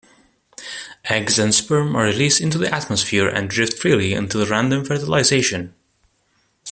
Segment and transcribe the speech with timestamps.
[1.09, 5.75] Eggs and sperm are released into the atmosphere and drift freely until random fertilization.